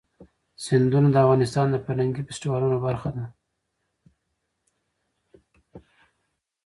سیندونه 0.63 1.09
د 1.11 1.15
افغانستان 1.25 1.67
د 1.71 1.75
فرهنګي 1.85 2.21
فستیوالونو 2.27 2.77
برخه 2.85 3.09
ده. 3.15 3.25